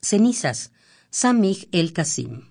[0.00, 0.70] Cenizas,
[1.10, 2.42] Samig el Kasim.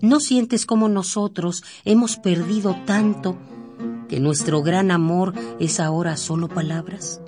[0.00, 3.36] ¿No sientes como nosotros hemos perdido tanto
[4.08, 7.20] que nuestro gran amor es ahora solo palabras?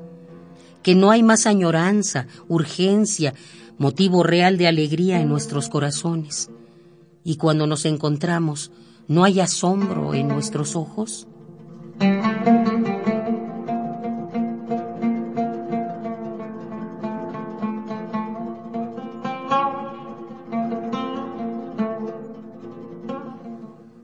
[0.83, 3.35] Que no hay más añoranza, urgencia,
[3.77, 6.51] motivo real de alegría en nuestros corazones.
[7.23, 8.73] Y cuando nos encontramos,
[9.09, 11.27] ¿no hay asombro en nuestros ojos?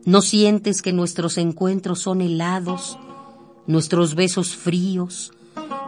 [0.08, 2.98] ¿No sientes que nuestros encuentros son helados,
[3.66, 5.32] nuestros besos fríos,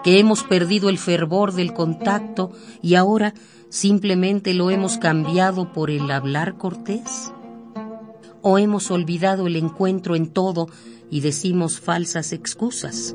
[0.04, 2.50] que hemos perdido el fervor del contacto
[2.82, 3.32] y ahora
[3.70, 7.32] simplemente lo hemos cambiado por el hablar cortés?
[8.42, 10.68] ¿O hemos olvidado el encuentro en todo
[11.10, 13.12] y decimos falsas excusas?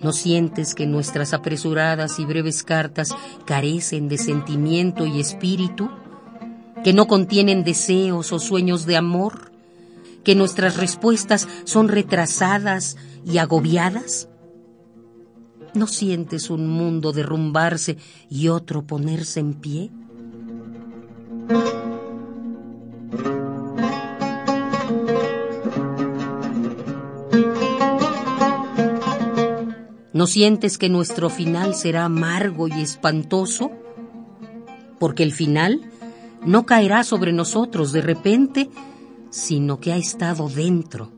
[0.00, 5.90] ¿No sientes que nuestras apresuradas y breves cartas carecen de sentimiento y espíritu?
[6.84, 9.50] ¿Que no contienen deseos o sueños de amor?
[10.24, 14.28] ¿Que nuestras respuestas son retrasadas y agobiadas?
[15.76, 17.98] ¿No sientes un mundo derrumbarse
[18.30, 19.90] y otro ponerse en pie?
[30.14, 33.70] ¿No sientes que nuestro final será amargo y espantoso?
[34.98, 35.82] Porque el final
[36.42, 38.70] no caerá sobre nosotros de repente,
[39.28, 41.12] sino que ha estado dentro.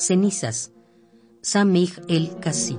[0.00, 0.72] Cenizas,
[1.42, 2.78] Samig el Kasim.